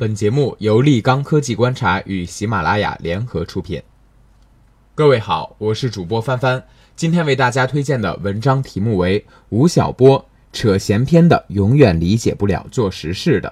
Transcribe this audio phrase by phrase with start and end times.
[0.00, 3.82] 本节目由立刚科技观察与喜马拉雅联合出品。
[4.94, 6.64] 各位好，我是主播帆帆，
[6.96, 10.24] 今天为大家推荐的文章题目为《吴晓波
[10.54, 13.50] 扯闲篇的永远理解不了做实事的》。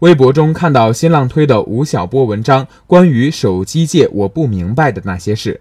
[0.00, 5.60] 微博中看到新浪推的吴晓波文章，关于手机界我不明白的那些事，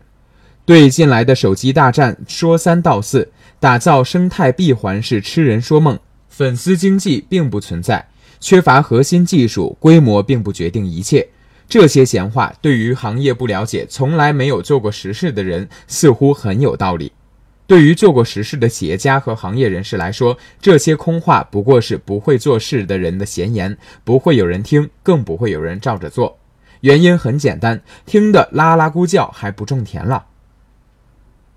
[0.65, 8.07] 对近来的手机大战说三道四，打造生态闭环是痴人说梦，粉丝经济并不存在，
[8.39, 11.27] 缺乏核心技术，规模并不决定一切。
[11.69, 17.11] 这些闲话对于行业不了解、从来没有做过实事的人似乎很有道理。
[17.65, 26.37] 对于做过实事的企业家和行业人士来说，这些空话不过是不会做事的人的闲言，不会有人听，更不会有人照着做。
[26.79, 30.27] 原因很简单，听得啦啦咕叫还不种田了。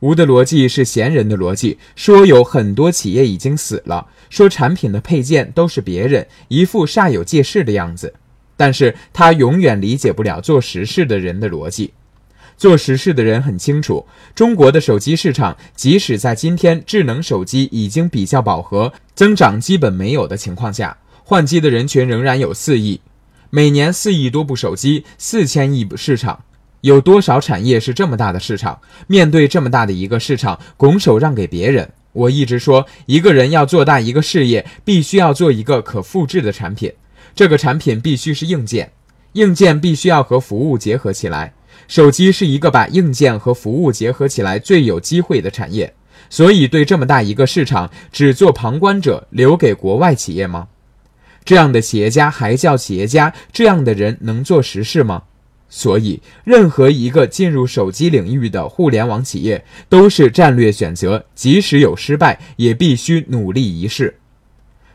[0.00, 8.14] 吴的逻辑是闲人的逻辑，说有很多企业已经死了，说产品的配件都是别人，一副煞有介事的样子。
[8.56, 11.92] 但是他永远理解不了做实事的人的逻辑。
[12.56, 23.00] 做实事的人很清楚，中国的手机市场，即使在今天智能手机已经比较饱和、增长基本没有的情况下，换机的人群仍然有四亿，
[23.48, 26.44] 每年四亿多部手机，四千亿市场，
[26.82, 28.80] 有多少产业是这么大的市场？
[29.06, 31.90] 面对这么大的一个市场，拱手让给别人？
[32.12, 36.92] 我一直说，一个人要做大一个事业，必须要做一个可复制的产品，
[37.34, 38.92] 这个产品必须是硬件，
[39.34, 41.52] 硬件必须要和服务结合起来。
[41.86, 45.94] 手机是一个把硬件和服务结合起来最有机会的产业，
[46.28, 50.68] 所以对这么大一个市场，只做旁观者，留给国外企业吗？
[51.44, 53.32] 这样的企业家还叫企业家？
[53.52, 55.22] 这样的人能做实事吗？
[55.70, 64.16] 所以，任何一个进入手机领域的互联网企业都是战略选择，即使有失败，也必须努力一试。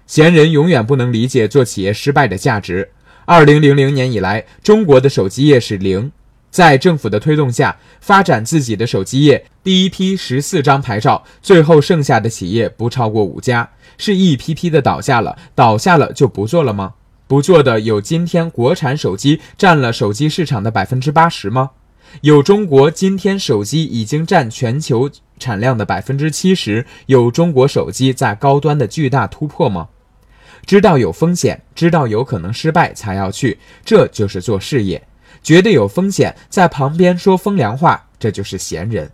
[0.06, 2.90] 闲人永远不能理解做企业失败的价值。
[3.26, 6.12] 二零零零年以来，中国的手机业是零。
[6.52, 16.94] 在政府的推动下，发展自己的手机业，第一批十四张牌照，最后剩下的企业不超过五家，是一批批的倒下了，倒下了就不做了吗？
[17.28, 21.72] 不做的有今天国产手机占了手机市场的百分之八十吗？
[22.22, 25.10] 有中国今天手机已经占全球
[25.40, 26.86] 产量的百分之七十？
[27.08, 29.90] 有中国手机在高端的巨大突破吗？
[30.66, 35.08] 知道有风险，知道有可能失败才要去，这就是做事业。
[35.42, 39.12] 觉得有风险，在旁边说风凉话，这就是闲人。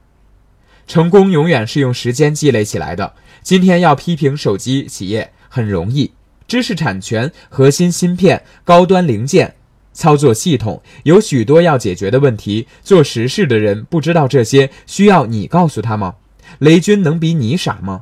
[0.85, 3.13] 成功永远是用时间积累起来的。
[3.41, 6.11] 今天要批评手机企业很容易，
[6.51, 9.55] 知识产权、核心芯片、高端零件、
[9.93, 12.67] 操作系统，有许多要解决的问题。
[12.83, 16.15] 做实事的人不知道这些，需要你告诉他吗？
[16.59, 18.01] 雷军能比你傻吗？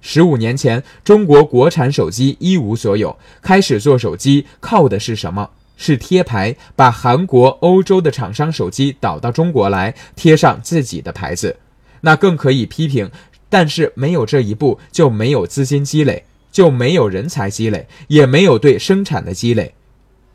[0.00, 5.50] 十五年前，中国国产手机一无所有，开始做手机靠的是什么？
[5.76, 11.56] 是贴牌，把韩国、欧洲的厂商手机导到中国来，贴上自己的牌子，
[12.02, 13.10] 那更可以批评。
[13.48, 16.24] 但是没有这一步，就没有资金积累，
[16.54, 19.74] 就没有人才积累，也没有对生产的积累。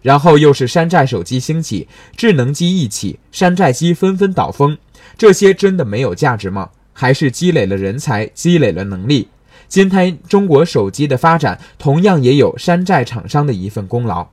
[0.02, 1.88] 然后又是山寨手机兴起，
[2.18, 4.78] 智能机一起，山寨机纷纷倒风。
[5.18, 6.72] 这些真的没有价值吗？
[6.91, 9.30] 还是积累了人才，积累了能力？
[9.69, 14.28] 今天中国手机的发展，同样也有山寨厂商的一份功劳。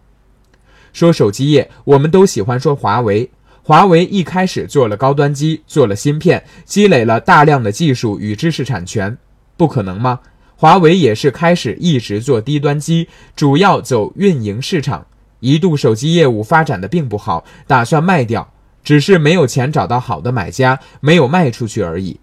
[0.92, 3.30] 说手机业，我们都喜欢说华为。
[3.62, 9.16] 华为一开始做了高端机，做了芯片，积累了大量的技术与知识产权，
[9.56, 10.18] 不可能吗？
[10.58, 15.06] 华为也是开始一直做低端机，主要走运营市场，
[15.40, 18.52] 一度手机业务发展的并不好，打算卖掉，
[18.82, 22.18] 只是没有钱找到好的买家，没有卖出去而已。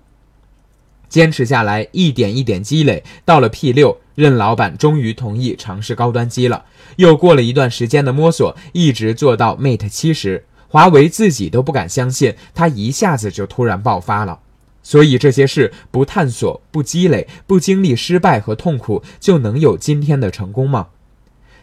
[1.07, 6.65] 坚持下来，一点一点积累，到了 P 六，任老板终于同意尝试高端机了。
[6.95, 14.39] 又过了一段时间的摸索，一直做到 Mate 七十，华为自己都不敢相信，它一下子就突然爆发了。
[14.83, 20.89] 所以这些事不探索、不积累、不经历失败和痛苦，就能有今天的成功吗？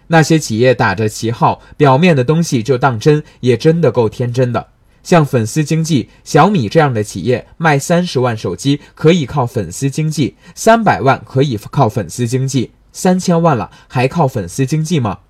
[0.08, 4.68] 那些企业打着旗号，表面的东西就当真，也真的够天真的。
[5.02, 15.20] 像粉丝经济，小米这样的企业卖三十万手机可以靠粉丝经济，三百万可以靠粉丝经济，三千万了还靠粉丝经济吗？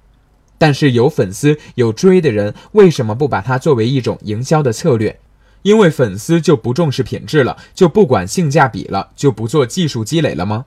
[0.59, 5.21] 但是有粉丝有追的人，为什么不把它作为一种营销的策略？
[5.63, 10.67] 因为粉丝就不重视品质了，就不管性价比了，就不做技术积累了吗？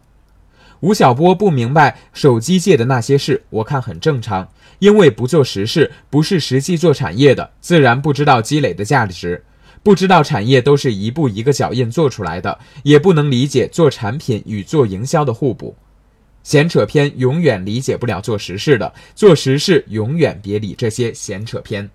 [0.82, 4.50] 吴晓波不明白手机界的那些事，我看很正常。
[4.80, 9.46] 因为不做实事，不是实际做产业的，自然不知道积累的价值，
[9.82, 15.74] 不知道产业都是一步一个脚印做出来的，也不能理解做产品与做营销的互补。
[16.44, 21.90] 闲扯篇永远理解不了做实事的，做实事永远别理这些闲扯篇。